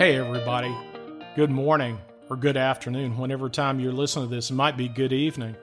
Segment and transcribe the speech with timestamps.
[0.00, 0.74] Hey, everybody.
[1.36, 1.98] Good morning
[2.30, 4.48] or good afternoon, whenever time you're listening to this.
[4.48, 5.54] It might be good evening.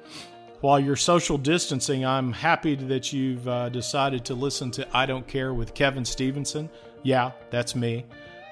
[0.62, 5.26] While you're social distancing, I'm happy that you've uh, decided to listen to I Don't
[5.26, 6.70] Care with Kevin Stevenson.
[7.02, 8.06] Yeah, that's me.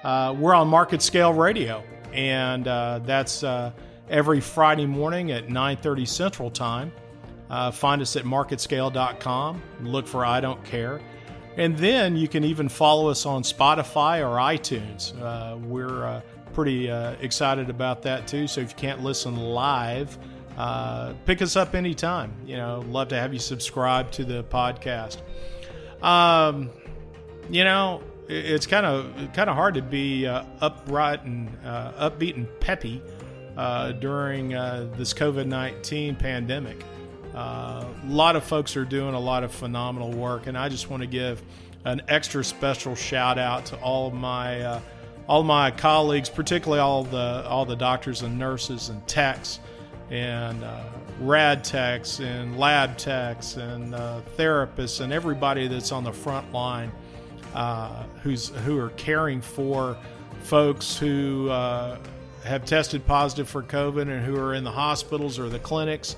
[0.04, 3.71] Uh, we're on MarketScale Radio, and uh, that's uh,
[4.09, 6.91] every Friday morning at 9:30 Central Time.
[7.47, 9.61] Uh, find us at marketscale.com.
[9.81, 10.99] Look for I Don't Care.
[11.57, 15.19] And then you can even follow us on Spotify or iTunes.
[15.21, 16.21] Uh, we're uh,
[16.54, 18.47] pretty uh, excited about that too.
[18.47, 20.18] So if you can't listen live,
[20.57, 22.33] uh, pick us up anytime.
[22.46, 25.21] You know, love to have you subscribe to the podcast.
[26.01, 26.69] Um,
[27.49, 32.35] you know, it's kind of kind of hard to be uh, upright and uh, upbeat
[32.35, 33.02] and peppy
[33.99, 36.83] during this COVID nineteen pandemic.
[37.36, 40.89] Uh, a lot of folks are doing a lot of phenomenal work, and I just
[40.89, 41.44] want to give
[41.84, 44.80] an extra special shout out to all of my uh,
[45.27, 49.59] all my colleagues, particularly all the all the doctors and nurses and techs
[50.11, 50.83] and uh,
[51.19, 56.92] rad techs and lab techs and uh, therapists and everybody that's on the front line
[57.55, 59.97] uh, who's who are caring for
[60.42, 61.97] folks who uh,
[62.44, 66.16] have tested positive for COVID and who are in the hospitals or the clinics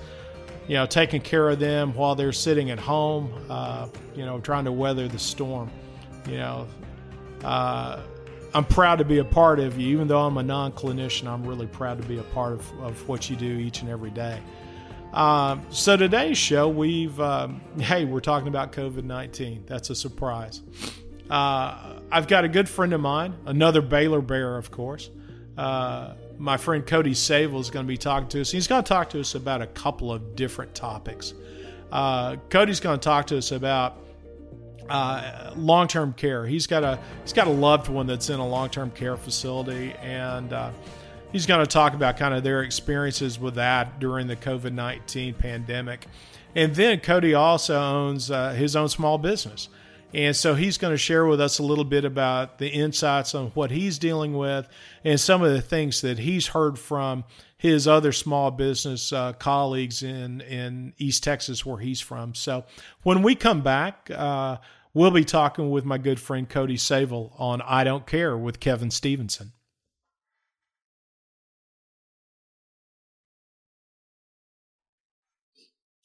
[0.68, 4.66] you know, taking care of them while they're sitting at home, uh, you know, trying
[4.66, 5.72] to weather the storm.
[6.28, 6.68] You know,
[7.44, 8.02] uh,
[8.54, 11.46] I'm proud to be a part of you, even though I'm a non clinician, I'm
[11.46, 14.42] really proud to be a part of, of what you do each and every day.
[15.14, 19.64] Um, so today's show, we've, um, hey, we're talking about COVID 19.
[19.66, 20.62] That's a surprise.
[21.30, 25.10] Uh, I've got a good friend of mine, another Baylor Bear, of course.
[25.58, 28.52] Uh, my friend Cody Sable is going to be talking to us.
[28.52, 31.34] He's going to talk to us about a couple of different topics.
[31.92, 33.98] Uh, Cody's going to talk to us about
[34.90, 36.46] uh, long-term care.
[36.46, 40.54] He's got a he's got a loved one that's in a long-term care facility, and
[40.54, 40.72] uh,
[41.32, 45.34] he's going to talk about kind of their experiences with that during the COVID nineteen
[45.34, 46.08] pandemic.
[46.56, 49.70] And then Cody also owns uh, his own small business.
[50.18, 53.50] And so he's going to share with us a little bit about the insights on
[53.50, 54.68] what he's dealing with
[55.04, 57.24] and some of the things that he's heard from
[57.56, 62.34] his other small business uh, colleagues in, in East Texas, where he's from.
[62.34, 62.66] So
[63.04, 64.58] when we come back, uh,
[64.92, 68.90] we'll be talking with my good friend Cody Sable on I Don't Care with Kevin
[68.90, 69.52] Stevenson.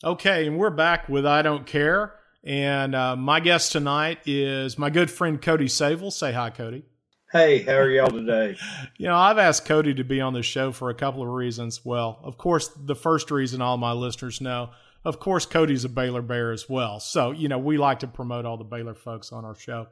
[0.04, 2.12] Okay, and we're back with I Don't Care.
[2.44, 6.10] And uh, my guest tonight is my good friend Cody Sable.
[6.10, 6.84] Say hi, Cody.
[7.30, 8.56] Hey, how are y'all today?
[8.98, 11.84] you know, I've asked Cody to be on the show for a couple of reasons.
[11.84, 14.70] Well, of course, the first reason all my listeners know,
[15.04, 17.00] of course, Cody's a Baylor Bear as well.
[17.00, 19.86] So, you know, we like to promote all the Baylor folks on our show.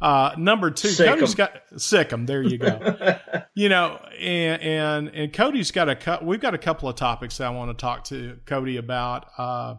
[0.00, 1.36] Uh, number two, sick Cody's em.
[1.36, 2.26] got sick them.
[2.26, 2.96] There you go.
[3.54, 6.24] you know, and and and Cody's got a cut.
[6.24, 9.26] We've got a couple of topics that I want to talk to Cody about.
[9.36, 9.74] Uh,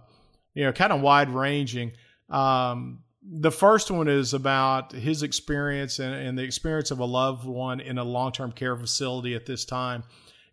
[0.54, 1.94] you know, kind of wide ranging.
[2.30, 7.46] Um, the first one is about his experience and, and, the experience of a loved
[7.46, 10.04] one in a long-term care facility at this time,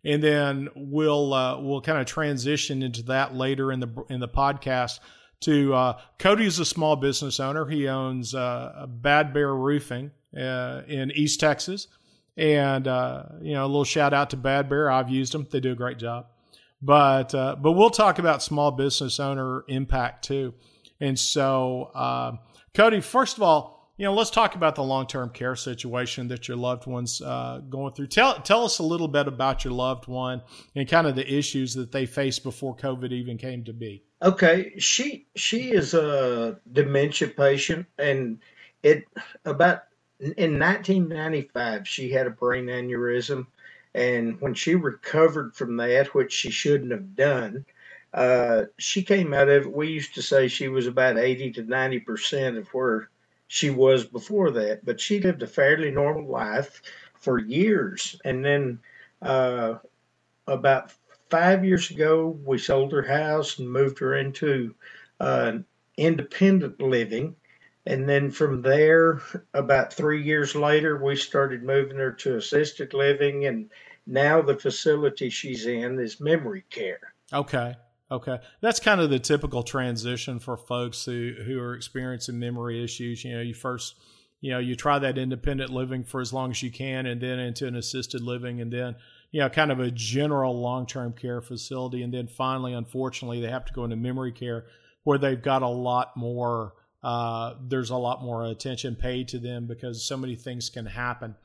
[0.03, 4.27] and then we'll uh, we'll kind of transition into that later in the in the
[4.27, 4.99] podcast.
[5.41, 7.67] To uh, Cody is a small business owner.
[7.67, 11.87] He owns uh, Bad Bear Roofing uh, in East Texas,
[12.35, 14.89] and uh, you know a little shout out to Bad Bear.
[14.91, 16.27] I've used them; they do a great job.
[16.81, 20.53] But uh, but we'll talk about small business owner impact too.
[20.99, 22.33] And so, uh,
[22.73, 26.55] Cody, first of all, you know, let's talk about the long-term care situation that your
[26.55, 28.07] loved one's uh, going through.
[28.07, 30.43] Tell tell us a little bit about your loved one
[30.75, 34.03] and kind of the issues that they faced before COVID even came to be.
[34.21, 38.39] Okay, she she is a dementia patient, and
[38.83, 39.05] it
[39.45, 39.83] about
[40.19, 43.47] in 1995 she had a brain aneurysm,
[43.95, 47.65] and when she recovered from that, which she shouldn't have done,
[48.13, 49.67] uh, she came out of.
[49.67, 53.09] We used to say she was about 80 to 90% of where
[53.47, 56.81] she was before that, but she lived a fairly normal life
[57.15, 58.19] for years.
[58.25, 58.79] And then
[59.21, 59.75] uh,
[60.47, 60.93] about
[61.29, 64.75] five years ago, we sold her house and moved her into
[65.19, 65.59] uh,
[65.97, 67.35] independent living.
[67.85, 69.21] And then from there,
[69.53, 73.45] about three years later, we started moving her to assisted living.
[73.45, 73.71] And
[74.05, 77.13] now the facility she's in is memory care.
[77.31, 77.75] Okay.
[78.09, 83.23] Okay, that's kind of the typical transition for folks who who are experiencing memory issues.
[83.23, 83.95] You know, you first,
[84.39, 87.39] you know, you try that independent living for as long as you can, and then
[87.39, 88.95] into an assisted living, and then
[89.31, 93.49] you know, kind of a general long term care facility, and then finally, unfortunately, they
[93.49, 94.67] have to go into memory care
[95.03, 96.73] where they've got a lot more.
[97.03, 101.35] Uh, there's a lot more attention paid to them because so many things can happen.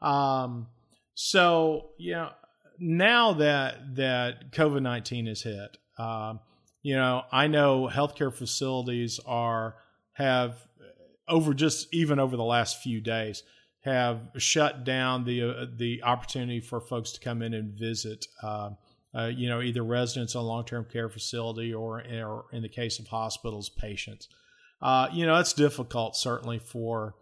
[0.00, 0.68] Um,
[1.14, 2.30] So, you know,
[2.78, 6.40] now that that COVID nineteen has hit, um,
[6.82, 9.76] you know, I know healthcare facilities are
[10.14, 10.56] have
[11.28, 13.42] over just even over the last few days
[13.82, 18.26] have shut down the uh, the opportunity for folks to come in and visit.
[18.42, 18.70] Uh,
[19.14, 22.98] uh, you know, either residents on long term care facility or, or, in the case
[22.98, 24.28] of hospitals, patients.
[24.80, 27.14] Uh, you know, it's difficult certainly for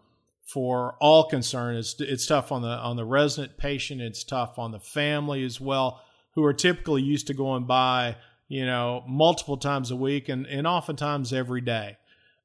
[0.45, 1.77] for all concerned.
[1.77, 4.01] It's it's tough on the on the resident patient.
[4.01, 6.01] It's tough on the family as well,
[6.35, 8.15] who are typically used to going by
[8.51, 11.97] you know multiple times a week and and oftentimes every day.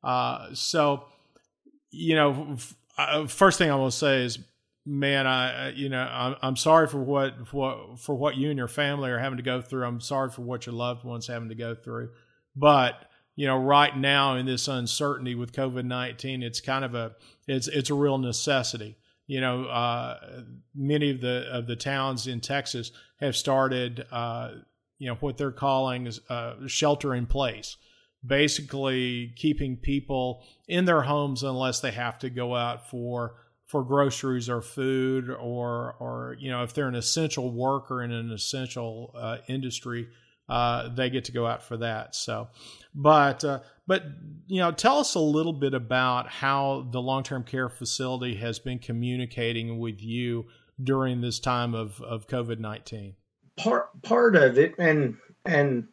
[0.05, 1.05] Uh, so,
[1.91, 2.57] you know,
[2.97, 4.39] uh, first thing I will say is,
[4.85, 8.69] man, I you know I'm, I'm sorry for what what for what you and your
[8.69, 9.85] family are having to go through.
[9.85, 12.11] I'm sorry for what your loved ones having to go through,
[12.55, 17.17] but you know, right now in this uncertainty with COVID nineteen, it's kind of a
[17.49, 18.97] it's it's a real necessity.
[19.27, 20.43] You know, uh,
[20.73, 24.51] many of the of the towns in Texas have started, uh,
[24.99, 27.77] you know, what they're calling uh, shelter in place,
[28.25, 34.49] basically keeping people in their homes unless they have to go out for for groceries
[34.49, 39.39] or food or or you know if they're an essential worker in an essential uh,
[39.49, 40.09] industry
[40.49, 42.15] uh, they get to go out for that.
[42.15, 42.49] So,
[42.95, 44.05] but uh, but
[44.47, 48.59] you know, tell us a little bit about how the long term care facility has
[48.59, 50.47] been communicating with you
[50.83, 53.17] during this time of of COVID nineteen.
[53.57, 55.89] Part part of it, and and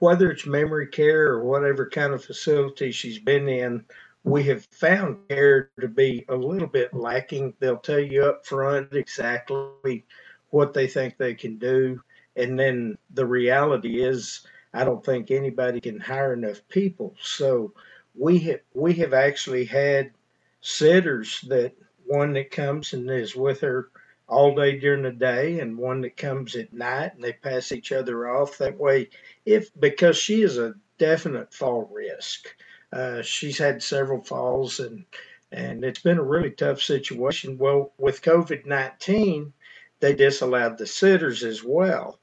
[0.00, 3.84] whether it's memory care or whatever kind of facility she's been in,
[4.24, 7.54] we have found care to be a little bit lacking.
[7.58, 10.04] They'll tell you up front exactly
[10.50, 12.00] what they think they can do
[12.38, 17.14] and then the reality is I don't think anybody can hire enough people.
[17.20, 17.74] So
[18.14, 20.12] we have we have actually had
[20.60, 21.72] sitters that
[22.06, 23.90] one that comes and is with her
[24.28, 27.92] all day during the day and one that comes at night and they pass each
[27.92, 29.08] other off that way
[29.46, 32.54] if because she is a definite fall risk
[32.92, 35.04] uh, she's had several falls and
[35.50, 39.52] and it's been a really tough situation well with covid-19
[40.00, 42.18] they disallowed the sitters as well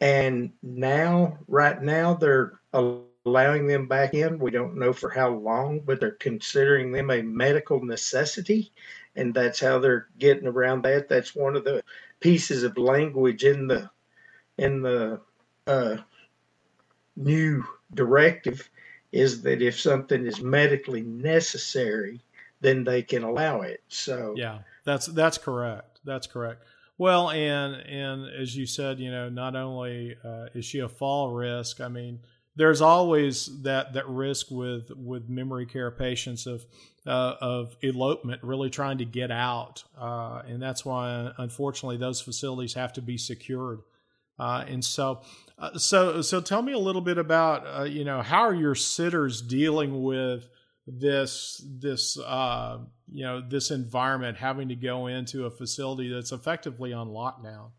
[0.00, 4.38] and now, right now, they're allowing them back in.
[4.38, 8.72] We don't know for how long, but they're considering them a medical necessity.
[9.18, 11.08] And that's how they're getting around that.
[11.08, 11.82] That's one of the
[12.20, 13.90] pieces of language in the
[14.56, 15.20] in the
[15.66, 15.96] uh,
[17.16, 18.68] new directive
[19.12, 22.20] is that if something is medically necessary,
[22.60, 23.82] then they can allow it.
[23.88, 26.00] So yeah, that's that's correct.
[26.04, 26.64] That's correct.
[26.96, 31.30] Well, and and as you said, you know, not only uh, is she a fall
[31.30, 31.80] risk.
[31.80, 32.20] I mean,
[32.56, 36.66] there's always that that risk with with memory care patients of
[37.08, 42.74] uh, of elopement, really trying to get out, uh, and that's why, unfortunately, those facilities
[42.74, 43.80] have to be secured.
[44.38, 45.22] Uh, and so,
[45.58, 48.74] uh, so so tell me a little bit about uh, you know how are your
[48.74, 50.48] sitters dealing with
[50.86, 52.78] this this uh,
[53.12, 57.70] you know this environment having to go into a facility that's effectively on lockdown?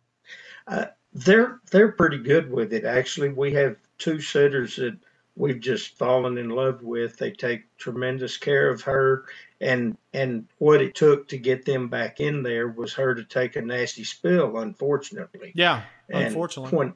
[1.14, 2.84] They're they're pretty good with it.
[2.84, 4.98] Actually, we have two sitters that
[5.40, 7.18] we've just fallen in love with.
[7.18, 9.26] They take tremendous care of her,
[9.60, 13.56] and and what it took to get them back in there was her to take
[13.56, 14.58] a nasty spill.
[14.58, 16.94] Unfortunately, yeah, and unfortunately, when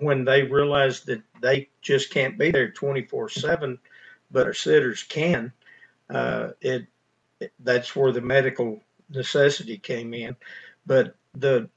[0.00, 3.78] when they realized that they just can't be there twenty four seven,
[4.30, 5.50] but our sitters can.
[6.10, 6.86] Uh, it
[7.60, 10.36] that's where the medical necessity came in.
[10.86, 11.68] But the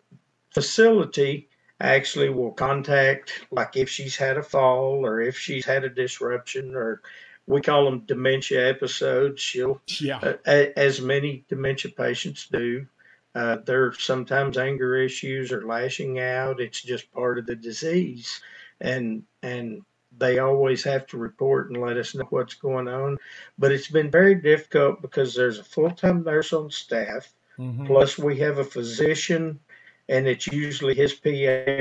[0.52, 5.90] facility actually will contact, like if she's had a fall or if she's had a
[5.90, 7.02] disruption or
[7.48, 9.42] we call them dementia episodes.
[9.42, 12.86] She'll, yeah, uh, as many dementia patients do.
[13.34, 16.60] Uh, there are sometimes anger issues or lashing out.
[16.60, 18.42] It's just part of the disease,
[18.82, 19.84] and and
[20.18, 23.18] they always have to report and let us know what's going on.
[23.58, 27.86] But it's been very difficult because there's a full time nurse on staff, mm-hmm.
[27.86, 29.60] plus we have a physician,
[30.10, 31.30] and it's usually his PA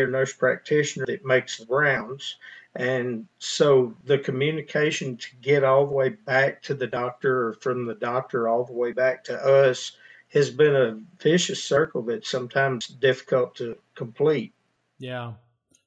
[0.00, 2.36] or nurse practitioner that makes the rounds.
[2.74, 7.86] And so the communication to get all the way back to the doctor or from
[7.86, 9.92] the doctor all the way back to us
[10.28, 14.52] has been a vicious circle that's sometimes difficult to complete.
[14.98, 15.32] Yeah,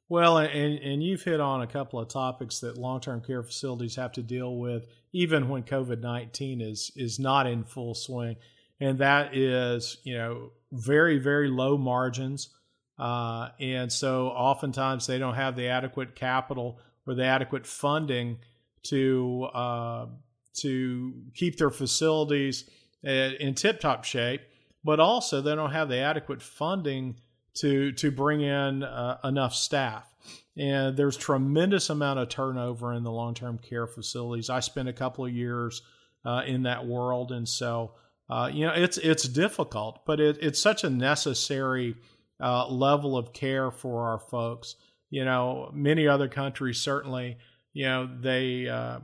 [0.09, 3.95] well, and, and you've hit on a couple of topics that long term care facilities
[3.95, 8.35] have to deal with, even when COVID 19 is, is not in full swing.
[8.79, 12.49] And that is, you know, very, very low margins.
[12.97, 18.37] Uh, and so oftentimes they don't have the adequate capital or the adequate funding
[18.83, 20.05] to, uh,
[20.53, 22.69] to keep their facilities
[23.03, 24.41] in tip top shape
[24.83, 27.15] but also they don't have the adequate funding
[27.55, 30.13] to to bring in uh, enough staff.
[30.57, 34.49] And there's tremendous amount of turnover in the long term care facilities.
[34.49, 35.81] I spent a couple of years
[36.25, 37.93] uh, in that world, and so
[38.29, 41.95] uh, you know it's it's difficult, but it, it's such a necessary
[42.39, 44.75] uh, level of care for our folks.
[45.09, 47.37] You know, many other countries certainly,
[47.73, 48.99] you know, they uh,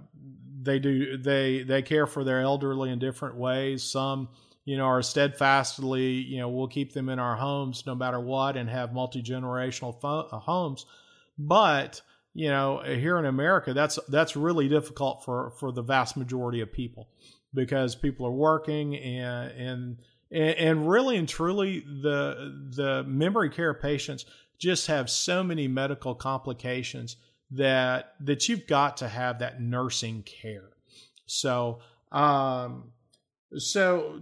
[0.61, 3.83] they do they they care for their elderly in different ways.
[3.83, 4.29] Some
[4.65, 8.57] you know are steadfastly you know we'll keep them in our homes no matter what
[8.57, 10.85] and have multi generational fo- uh, homes,
[11.37, 12.01] but
[12.33, 16.71] you know here in America that's that's really difficult for for the vast majority of
[16.71, 17.07] people
[17.55, 19.97] because people are working and and
[20.31, 24.25] and really and truly the the memory care patients
[24.57, 27.17] just have so many medical complications
[27.51, 30.69] that that you've got to have that nursing care.
[31.25, 31.79] So
[32.11, 32.91] um
[33.57, 34.19] so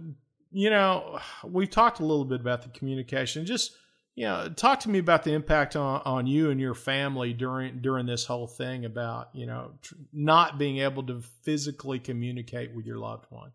[0.50, 3.76] you know we've talked a little bit about the communication just
[4.14, 7.78] you know talk to me about the impact on, on you and your family during
[7.78, 12.86] during this whole thing about you know tr- not being able to physically communicate with
[12.86, 13.50] your loved one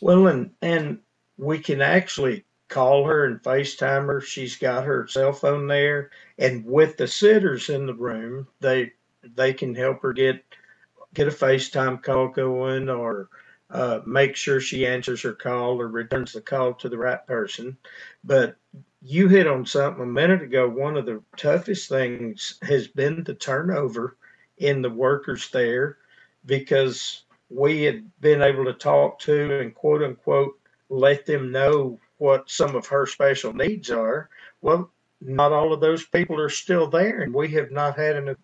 [0.00, 0.98] well and and
[1.36, 4.20] we can actually call her and FaceTime her.
[4.22, 9.52] She's got her cell phone there, and with the sitters in the room, they they
[9.52, 10.42] can help her get
[11.12, 13.28] get a FaceTime call going or
[13.68, 17.76] uh, make sure she answers her call or returns the call to the right person.
[18.24, 18.56] But
[19.02, 20.68] you hit on something a minute ago.
[20.68, 24.16] One of the toughest things has been the turnover
[24.58, 25.98] in the workers there
[26.46, 30.58] because we had been able to talk to and quote unquote
[30.90, 34.28] let them know what some of her special needs are.
[34.60, 34.90] Well,
[35.20, 38.36] not all of those people are still there, and we have not had an,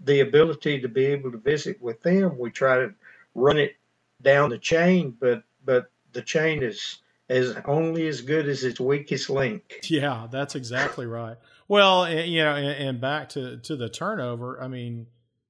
[0.00, 2.36] the ability to be able to visit with them.
[2.38, 2.94] We try to
[3.34, 3.76] run it
[4.22, 6.98] down the chain, but but the chain is
[7.34, 9.80] is only as good as its weakest link.
[9.84, 11.36] Yeah, that's exactly right.
[11.66, 14.62] Well, you know, and, back to to the turnover.
[14.62, 15.06] I mean,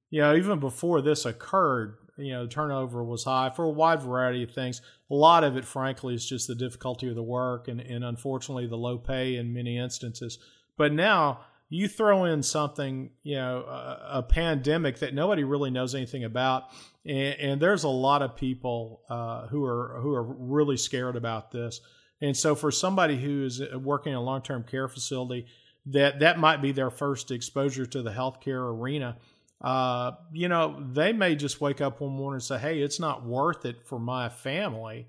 [0.09, 4.43] you know, even before this occurred, you know, turnover was high for a wide variety
[4.43, 4.81] of things.
[5.11, 8.67] A lot of it, frankly, is just the difficulty of the work and, and unfortunately
[8.67, 10.39] the low pay in many instances.
[10.77, 15.95] But now you throw in something, you know, a, a pandemic that nobody really knows
[15.95, 16.65] anything about,
[17.05, 21.51] and, and there's a lot of people uh, who are who are really scared about
[21.51, 21.81] this.
[22.21, 25.47] And so, for somebody who is working in a long term care facility,
[25.87, 29.17] that that might be their first exposure to the healthcare arena
[29.61, 33.25] uh, you know, they may just wake up one morning and say, "Hey, it's not
[33.25, 35.07] worth it for my family,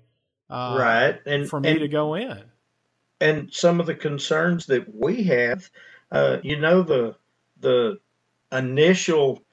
[0.49, 2.43] uh, right?" And for me and, to go in.
[3.19, 5.69] And some of the concerns that we have,
[6.11, 7.15] uh, you know, the
[7.59, 7.99] the
[8.51, 9.43] initial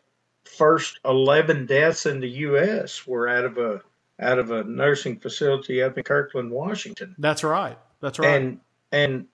[0.45, 3.07] first eleven deaths in the U.S.
[3.07, 3.83] were out of a
[4.21, 7.15] out of a nursing facility up in Kirkland, Washington.
[7.19, 7.79] That's right.
[8.01, 8.31] That's right.
[8.31, 8.61] And
[8.93, 9.27] and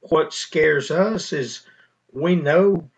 [0.00, 1.66] what scares us is
[2.12, 2.88] we know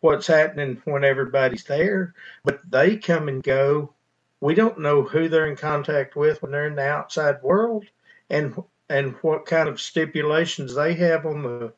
[0.00, 2.14] what's happening when everybody's there,
[2.44, 3.92] but they come and go.
[4.40, 7.84] We don't know who they're in contact with when they're in the outside world,
[8.28, 11.72] and and what kind of stipulations they have on the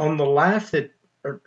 [0.00, 0.90] on the life that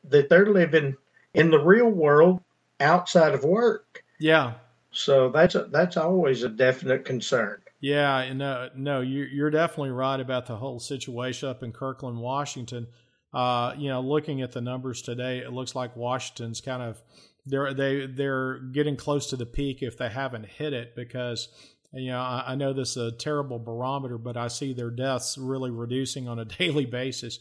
[0.06, 0.96] that they're living
[1.34, 2.40] in the real world
[2.80, 4.04] outside of work.
[4.20, 4.54] Yeah.
[4.92, 7.62] So that's a, that's always a definite concern.
[7.82, 12.88] Yeah, no, no, you're you're definitely right about the whole situation up in Kirkland, Washington.
[13.34, 17.02] Uh, you know, looking at the numbers today, it looks like Washington's kind of
[17.46, 21.50] they're they they're getting close to the peak if they haven't hit it because
[21.92, 25.38] you know I, I know this is a terrible barometer, but I see their deaths
[25.38, 27.40] really reducing on a daily basis.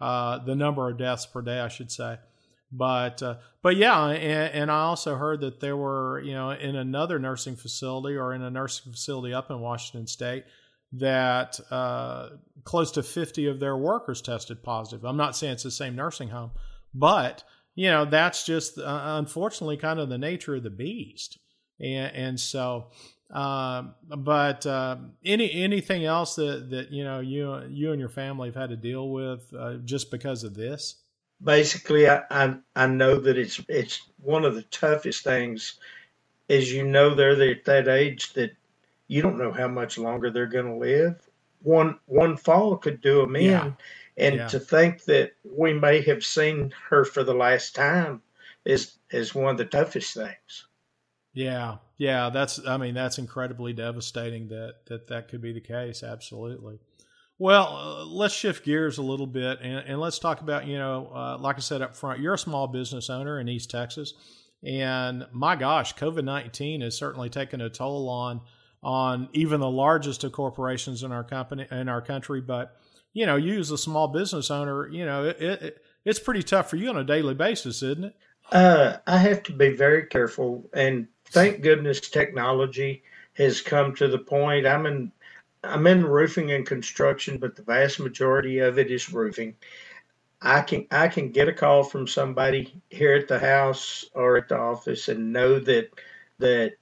[0.00, 2.18] Uh, the number of deaths per day, I should say.
[2.72, 6.74] But uh, but yeah, and, and, I also heard that there were you know in
[6.74, 10.44] another nursing facility or in a nursing facility up in Washington State
[10.92, 12.30] that uh,
[12.64, 15.04] close to 50 of their workers tested positive.
[15.04, 16.50] I'm not saying it's the same nursing home,
[16.92, 17.44] but
[17.76, 21.38] you know that's just uh, unfortunately kind of the nature of the beast.
[21.80, 22.86] And, and so,
[23.30, 28.48] um, but uh, any anything else that that you know you you and your family
[28.48, 30.96] have had to deal with uh, just because of this?
[31.42, 35.78] Basically, I, I I know that it's it's one of the toughest things.
[36.48, 38.52] Is you know they're at that age that
[39.08, 41.16] you don't know how much longer they're going to live.
[41.62, 43.72] One one fall could do them in, yeah.
[44.16, 44.48] and yeah.
[44.48, 48.22] to think that we may have seen her for the last time
[48.64, 50.66] is is one of the toughest things.
[51.34, 56.02] Yeah, yeah, that's I mean that's incredibly devastating that that that could be the case.
[56.02, 56.78] Absolutely.
[57.38, 61.10] Well, uh, let's shift gears a little bit and, and let's talk about you know,
[61.12, 64.14] uh, like I said up front, you're a small business owner in East Texas,
[64.64, 68.40] and my gosh, COVID nineteen has certainly taken a toll on
[68.84, 72.40] on even the largest of corporations in our company in our country.
[72.40, 72.76] But
[73.12, 76.70] you know, you as a small business owner, you know, it, it it's pretty tough
[76.70, 78.16] for you on a daily basis, isn't it?
[78.52, 83.02] Uh, I have to be very careful, and thank goodness technology
[83.34, 84.66] has come to the point.
[84.66, 85.12] I'm in
[85.62, 89.56] I'm in roofing and construction, but the vast majority of it is roofing.
[90.42, 94.48] I can I can get a call from somebody here at the house or at
[94.48, 95.88] the office and know that
[96.38, 96.74] that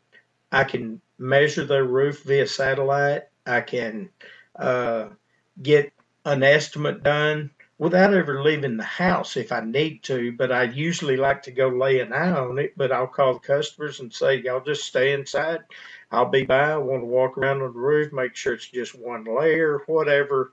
[0.50, 3.24] I can measure their roof via satellite.
[3.46, 4.10] I can
[4.56, 5.08] uh,
[5.62, 5.92] get
[6.24, 7.50] an estimate done
[7.82, 10.30] without ever leaving the house if I need to.
[10.30, 12.74] But I usually like to go lay an eye on it.
[12.76, 15.64] But I'll call the customers and say, y'all just stay inside.
[16.12, 16.70] I'll be by.
[16.70, 20.52] I want to walk around on the roof, make sure it's just one layer, whatever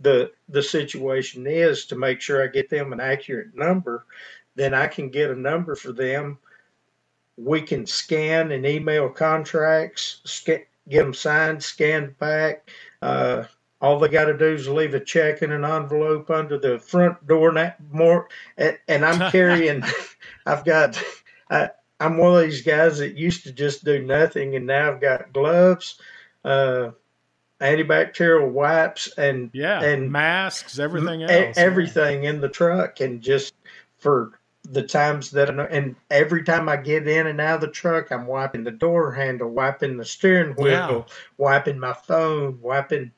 [0.00, 4.06] the the situation is, to make sure I get them an accurate number.
[4.54, 6.38] Then I can get a number for them.
[7.36, 12.70] We can scan and email contracts, get them signed, scanned back.
[13.02, 13.44] Uh,
[13.80, 17.26] all they got to do is leave a check in an envelope under the front
[17.26, 17.52] door.
[17.90, 19.82] More, and, and I'm carrying.
[20.46, 21.02] I've got.
[21.50, 25.00] I, I'm one of these guys that used to just do nothing, and now I've
[25.00, 26.00] got gloves,
[26.44, 26.90] uh,
[27.60, 33.54] antibacterial wipes, and yeah, and masks, everything else, everything in the truck, and just
[33.98, 37.60] for the times that I know, and every time I get in and out of
[37.62, 41.06] the truck, I'm wiping the door handle, wiping the steering wheel,
[41.38, 43.10] wiping my phone, wiping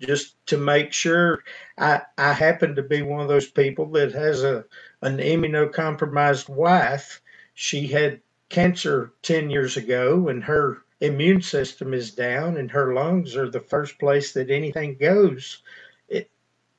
[0.00, 1.42] just to make sure.
[1.76, 4.64] I I happen to be one of those people that has a
[5.02, 7.20] an immunocompromised wife.
[7.54, 13.36] She had cancer 10 years ago and her immune system is down and her lungs
[13.36, 15.62] are the first place that anything goes.
[16.08, 16.30] It,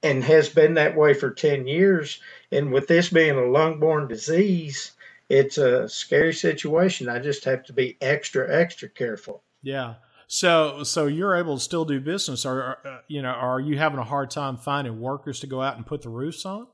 [0.01, 2.19] and has been that way for 10 years.
[2.51, 4.93] And with this being a lung-borne disease
[5.29, 7.07] it's a scary situation.
[7.07, 9.43] I just have to be extra extra careful.
[9.61, 9.95] Yeah
[10.31, 13.97] so, so you're able to still do business, or uh, you know, are you having
[13.97, 16.67] a hard time finding workers to go out and put the roofs on?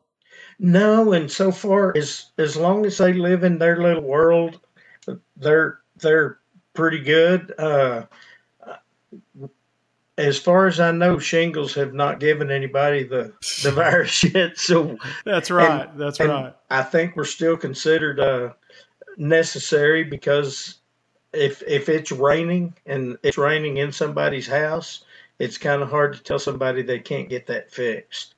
[0.60, 4.60] No, and so far as as long as they live in their little world,
[5.38, 6.40] they're they're
[6.74, 7.54] pretty good.
[7.58, 8.04] Uh,
[10.18, 13.32] as far as I know, shingles have not given anybody the
[13.64, 14.58] the virus yet.
[14.58, 15.90] So that's right.
[15.90, 16.54] And, that's right.
[16.70, 18.50] I think we're still considered uh,
[19.16, 20.82] necessary because
[21.36, 25.04] if if it's raining and it's raining in somebody's house,
[25.40, 28.36] it's kind of hard to tell somebody they can't get that fixed.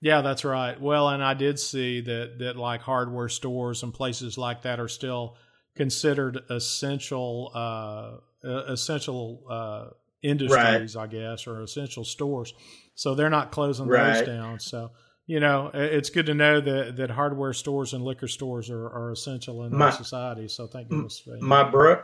[0.00, 0.80] Yeah, that's right.
[0.80, 4.88] Well, and I did see that that like hardware stores and places like that are
[4.88, 5.36] still
[5.76, 9.86] considered essential uh, essential uh,
[10.22, 11.02] industries, right.
[11.02, 12.54] I guess, or essential stores.
[12.94, 14.14] So they're not closing right.
[14.14, 14.60] those down.
[14.60, 14.90] So
[15.28, 19.12] you know, it's good to know that, that hardware stores and liquor stores are, are
[19.12, 20.48] essential in my, society.
[20.48, 21.22] So thank goodness.
[21.40, 22.02] My bro,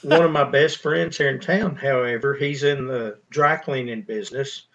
[0.00, 4.68] one of my best friends here in town, however, he's in the dry cleaning business,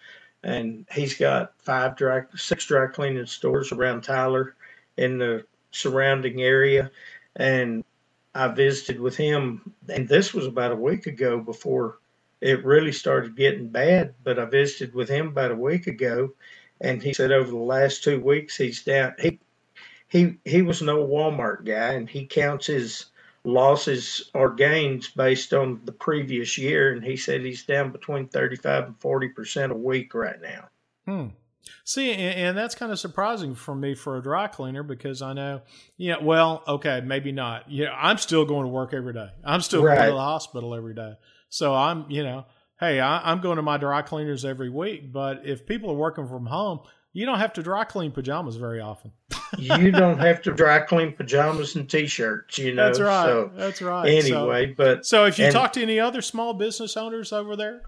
[0.44, 4.54] and he's got five dry, six dry cleaning stores around Tyler,
[4.96, 6.88] in the surrounding area,
[7.34, 7.84] and
[8.32, 11.98] I visited with him, and this was about a week ago before
[12.40, 14.14] it really started getting bad.
[14.22, 16.32] But I visited with him about a week ago
[16.82, 19.14] and he said over the last two weeks he's down.
[19.18, 19.38] He
[20.08, 23.06] he he was no Walmart guy, and he counts his
[23.44, 28.56] losses or gains based on the previous year, and he said he's down between thirty
[28.56, 30.68] five and forty percent a week right now.
[31.06, 31.28] Hmm.
[31.84, 35.32] See, and, and, that's kind of surprising for me for a dry cleaner because I
[35.32, 35.62] know,
[35.96, 37.70] yeah, well, okay, maybe not.
[37.70, 39.30] Yeah, I'm still going to work every day.
[39.44, 39.96] I'm still right.
[39.96, 41.14] going to the hospital every day.
[41.50, 42.46] So I'm, you know,
[42.82, 46.26] hey, I, am going to my dry cleaners every week, but if people are working
[46.26, 46.80] from home,
[47.12, 49.12] you don't have to dry clean pajamas very often.
[49.56, 52.86] you don't have to dry clean pajamas and t-shirts, you know.
[52.86, 53.26] That's right.
[53.26, 54.08] So, That's right.
[54.08, 57.54] Anyway, so, but so if you and, talk to any other small business owners over
[57.54, 57.82] there,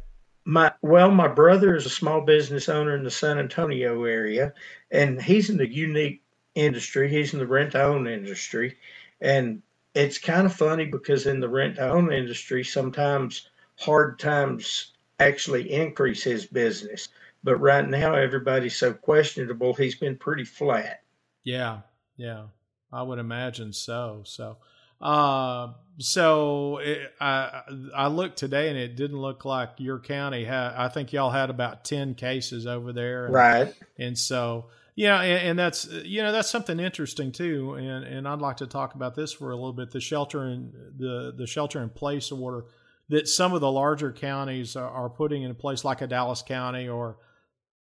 [0.45, 4.53] my well, my brother is a small business owner in the San Antonio area,
[4.93, 6.23] and he's in the unique
[6.55, 7.09] industry.
[7.09, 8.77] He's in the rent-to-own industry,
[9.21, 9.63] and
[9.95, 16.47] it's kind of funny because in the rent-to-own industry, sometimes hard times actually increase his
[16.47, 17.09] business.
[17.43, 19.75] But right now, everybody's so questionable.
[19.75, 21.03] He's been pretty flat.
[21.45, 21.81] Yeah,
[22.17, 22.45] yeah,
[22.91, 24.23] I would imagine so.
[24.25, 24.57] So,
[25.01, 27.61] uh, so it, I
[27.95, 30.73] I looked today and it didn't look like your county had.
[30.75, 33.75] I think y'all had about ten cases over there, and, right?
[33.99, 34.67] And so.
[34.97, 38.69] Yeah, and, and, that's you know that's something interesting too, and and I'd like to
[38.69, 39.91] talk about this for a little bit.
[39.91, 42.67] The shelter and the the shelter in place order
[43.09, 47.19] that some of the larger counties are putting in place, like a Dallas County or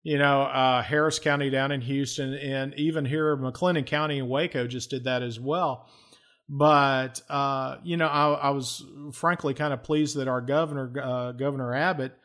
[0.02, 4.66] you know uh, Harris County down in Houston, and even here McLennan County in Waco
[4.66, 5.88] just did that as well.
[6.48, 11.32] But uh, you know, I, I, was frankly kind of pleased that our governor, uh,
[11.32, 12.16] Governor Abbott,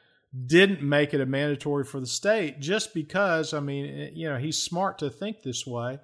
[0.48, 3.54] didn't make it a mandatory for the state, just because.
[3.54, 6.00] I mean, eh, you know, he's smart to think this way.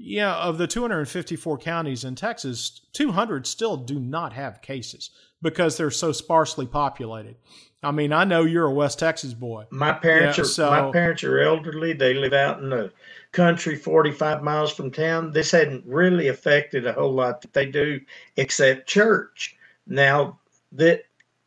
[0.00, 5.10] Know, of the 254 counties in Texas, 200 still do not have cases
[5.42, 7.36] because they're so sparsely populated.
[7.82, 9.64] I mean, I know you're a West Texas boy.
[9.70, 11.94] My parents yeah, are so, my parents are elderly.
[11.94, 12.92] They live out in the
[13.32, 15.32] country 45 miles from town.
[15.32, 18.00] This hadn't really affected a whole lot that they do
[18.36, 19.56] except church.
[19.86, 20.38] Now
[20.72, 21.04] that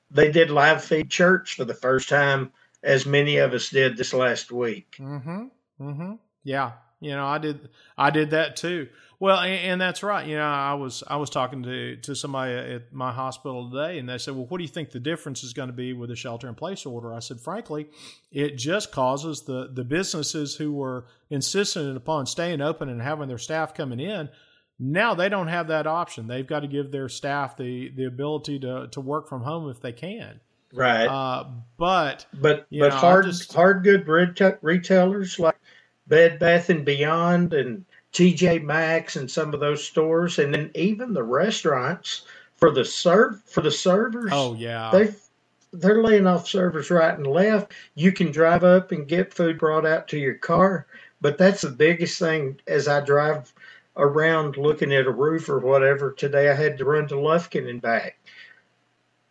[0.10, 2.52] they did live feed church for the first time
[2.82, 4.98] as many of us did this last week.
[5.00, 5.52] Mhm.
[5.80, 6.20] Mhm.
[6.44, 6.72] Yeah.
[7.00, 8.88] You know, I did I did that too.
[9.24, 10.28] Well, and, and, that's right.
[10.28, 14.10] You know, I was I was talking to to somebody at my hospital today, and
[14.10, 16.16] they said, "Well, what do you think the difference is going to be with a
[16.18, 17.88] shelter in place order?" I said, "Frankly,
[18.34, 23.38] it just causes the the businesses who were insistent upon staying open and having their
[23.38, 24.28] staff coming in."
[24.78, 26.28] Now they don't have that option.
[26.28, 29.80] They've got to give their staff the, the ability to, to work from home if
[29.80, 30.42] they can.
[30.74, 31.06] Right.
[31.06, 31.46] Uh,
[31.78, 34.06] but but but know, hard just, hard good
[34.62, 35.56] retailers like
[36.08, 41.14] Bed Bath and Beyond and TJ Maxx and some of those stores, and then even
[41.14, 44.32] the restaurants for the serve for the servers.
[44.32, 45.14] Oh yeah, they
[45.74, 47.74] they're laying off servers right and left.
[47.96, 50.86] You can drive up and get food brought out to your car,
[51.22, 52.60] but that's the biggest thing.
[52.68, 53.52] As I drive
[53.98, 57.82] around looking at a roof or whatever today, I had to run to Lufkin and
[57.82, 58.18] back.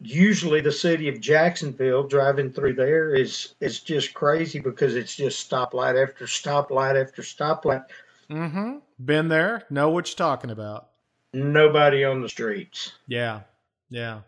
[0.01, 5.49] Usually, the city of Jacksonville driving through there is is just crazy because it's just
[5.49, 7.85] stoplight after stoplight after stoplight
[8.33, 8.79] Mm-hmm.
[9.05, 9.65] Been there.
[9.71, 10.89] Know what you're talking about.
[11.35, 12.93] Nobody on the streets.
[13.07, 13.41] Yeah.
[13.91, 14.21] Yeah.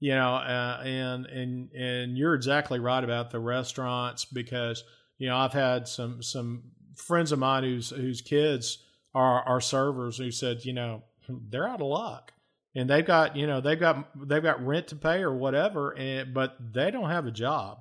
[0.00, 4.84] You know, uh, and and and you're exactly right about the restaurants because
[5.18, 6.62] you know I've had some some
[6.94, 8.78] friends of mine whose whose kids
[9.14, 12.32] are are servers who said you know they're out of luck
[12.74, 16.32] and they've got you know they've got they've got rent to pay or whatever and
[16.32, 17.80] but they don't have a job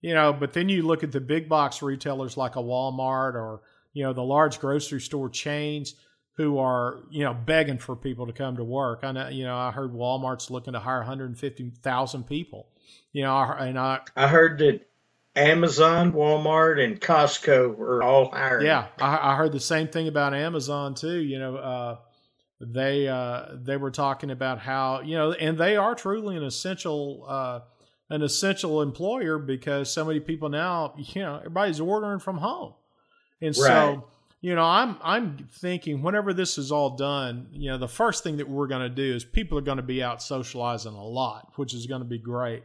[0.00, 3.62] you know but then you look at the big box retailers like a Walmart or
[3.96, 5.94] you know the large grocery store chains
[6.34, 9.00] who are you know begging for people to come to work.
[9.02, 12.68] I know you know I heard Walmart's looking to hire 150,000 people.
[13.12, 14.86] You know, and I I heard that
[15.34, 18.66] Amazon, Walmart, and Costco are all hiring.
[18.66, 21.18] Yeah, I, I heard the same thing about Amazon too.
[21.18, 21.96] You know, uh,
[22.60, 27.24] they uh, they were talking about how you know, and they are truly an essential.
[27.26, 27.60] Uh,
[28.08, 32.72] an essential employer because so many people now, you know, everybody's ordering from home.
[33.40, 33.66] And right.
[33.66, 34.08] so,
[34.40, 38.36] you know, I'm I'm thinking whenever this is all done, you know, the first thing
[38.38, 41.52] that we're going to do is people are going to be out socializing a lot,
[41.56, 42.62] which is going to be great.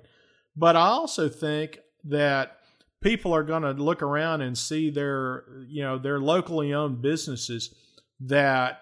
[0.55, 2.57] But I also think that
[3.01, 7.73] people are going to look around and see their, you know, their locally owned businesses
[8.21, 8.81] that,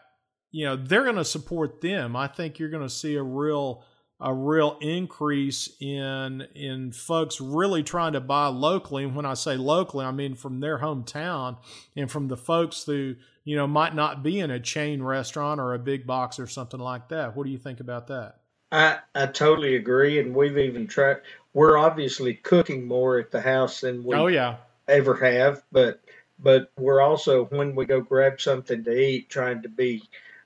[0.52, 2.15] you know, they're going to support them.
[2.15, 3.84] I think you're going to see a real
[4.21, 9.03] a real increase in in folks really trying to buy locally.
[9.03, 11.58] And when I say locally, I mean from their hometown
[11.95, 15.73] and from the folks who you know might not be in a chain restaurant or
[15.73, 17.36] a big box or something like that.
[17.36, 18.36] What do you think about that?
[18.71, 21.17] I I totally agree, and we've even tried.
[21.53, 26.01] We're obviously cooking more at the house than we oh yeah ever have, but
[26.38, 30.03] but we're also when we go grab something to eat, trying to be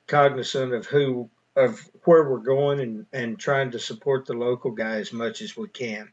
[0.07, 4.95] cognizant of who of where we're going and, and trying to support the local guy
[4.95, 6.11] as much as we can.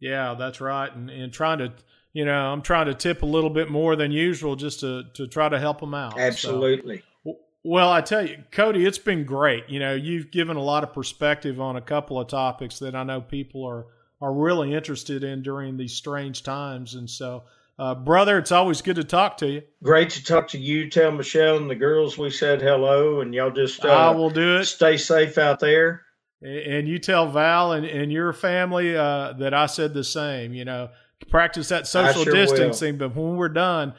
[0.00, 0.94] Yeah, that's right.
[0.94, 1.72] And, and trying to,
[2.12, 5.26] you know, I'm trying to tip a little bit more than usual just to, to
[5.26, 6.18] try to help them out.
[6.18, 7.02] Absolutely.
[7.24, 9.68] So, well, I tell you, Cody, it's been great.
[9.68, 13.04] You know, you've given a lot of perspective on a couple of topics that I
[13.04, 13.86] know people are,
[14.20, 16.94] are really interested in during these strange times.
[16.94, 17.44] And so
[17.78, 19.62] uh, brother, it's always good to talk to you.
[19.82, 20.88] Great to talk to you.
[20.88, 24.56] Tell Michelle and the girls we said hello, and y'all just uh, I will do
[24.56, 24.66] it.
[24.66, 26.02] Stay safe out there.
[26.40, 30.52] And you tell Val and, and your family uh, that I said the same.
[30.52, 30.90] You know,
[31.30, 33.08] practice that social sure distancing, will.
[33.08, 33.94] but when we're done,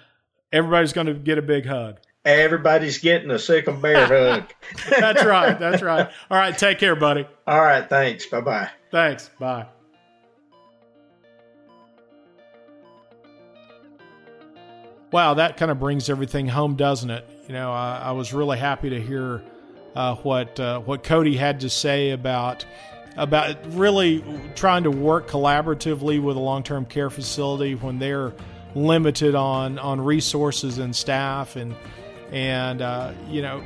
[0.52, 1.98] everybody's going to get a big hug.
[2.24, 4.54] Everybody's getting a sick and bear hug.
[4.90, 5.60] that's right.
[5.60, 6.10] That's right.
[6.32, 6.58] All right.
[6.58, 7.28] Take care, buddy.
[7.46, 7.88] All right.
[7.88, 8.26] Thanks.
[8.26, 8.70] Bye bye.
[8.92, 9.30] Thanks.
[9.40, 9.66] Bye.
[15.12, 17.28] Wow, that kind of brings everything home, doesn't it?
[17.48, 19.44] You know, I, I was really happy to hear
[19.96, 22.65] uh, what uh, what Cody had to say about
[23.18, 24.24] about really
[24.56, 28.34] trying to work collaboratively with a long term care facility when they're
[28.76, 31.76] limited on on resources and staff and
[32.32, 33.63] and uh, you know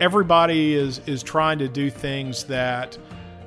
[0.00, 2.96] everybody is is trying to do things that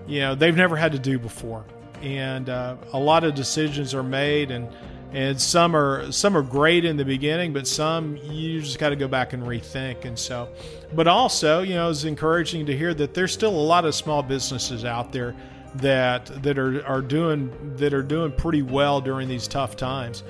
[0.07, 1.65] you know they've never had to do before
[2.01, 4.67] and uh, a lot of decisions are made and
[5.13, 8.95] and some are some are great in the beginning, but some you just got to
[8.95, 10.05] go back and rethink.
[10.05, 10.49] And so,
[10.93, 14.21] but also, you know, it's encouraging to hear that there's still a lot of small
[14.21, 15.35] businesses out there
[15.75, 20.23] that that are, are doing that are doing pretty well during these tough times.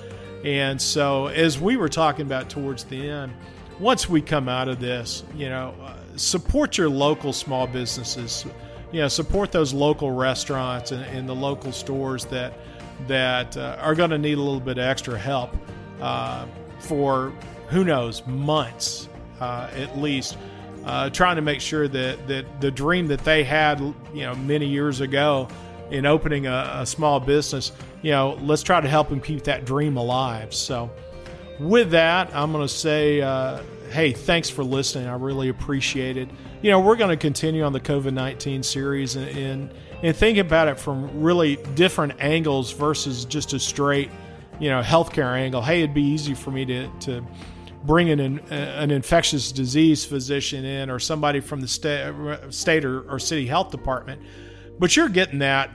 [0.44, 3.34] And so, as we were talking about towards the end,
[3.80, 8.46] once we come out of this, you know, uh, support your local small businesses.
[8.92, 12.54] You know, support those local restaurants and, and the local stores that
[13.08, 15.56] that uh, are going to need a little bit of extra help
[16.02, 16.46] uh,
[16.80, 17.34] for
[17.68, 20.38] who knows months uh, at least.
[20.86, 23.80] Uh, trying to make sure that, that the dream that they had,
[24.14, 25.48] you know, many years ago
[25.92, 29.66] in opening a, a small business, you know, let's try to help them keep that
[29.66, 30.54] dream alive.
[30.54, 30.90] So,
[31.60, 35.08] with that, I'm going to say, uh, hey, thanks for listening.
[35.08, 36.30] I really appreciate it.
[36.62, 39.74] You know, we're going to continue on the COVID 19 series and, and
[40.04, 44.12] and think about it from really different angles versus just a straight,
[44.60, 45.62] you know, healthcare angle.
[45.62, 47.26] Hey, it'd be easy for me to, to
[47.84, 53.10] bring an, an infectious disease physician in or somebody from the state, uh, state or,
[53.10, 54.22] or city health department,
[54.78, 55.72] but you're getting that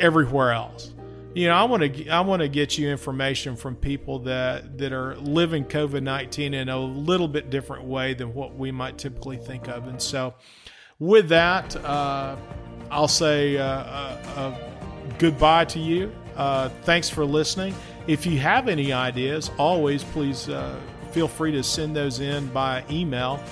[0.00, 0.92] everywhere else.
[1.34, 4.92] You know, I want to I want to get you information from people that that
[4.92, 9.38] are living COVID nineteen in a little bit different way than what we might typically
[9.38, 10.34] think of, and so
[10.98, 11.74] with that.
[11.76, 12.36] Uh,
[12.92, 14.58] I'll say uh, uh, uh,
[15.18, 16.12] goodbye to you.
[16.36, 17.74] Uh, thanks for listening.
[18.06, 20.78] If you have any ideas, always please uh,
[21.10, 23.42] feel free to send those in by email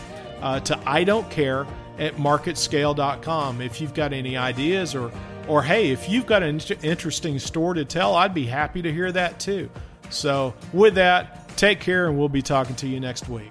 [0.43, 1.67] to I don't care
[1.99, 3.63] at marketscale.com.
[3.63, 5.11] If you've got any ideas or
[5.51, 9.11] or hey, if you've got an interesting story to tell, I'd be happy to hear
[9.11, 9.69] that too.
[10.09, 13.51] So, with that, take care and we'll be talking to you next week.